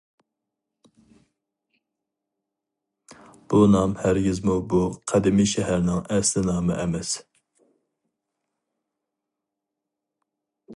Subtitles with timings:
[3.53, 4.81] بۇ نام ھەرگىزمۇ بۇ
[5.13, 7.15] قەدىمىي شەھەرنىڭ ئەسلى نامى ئەمەس.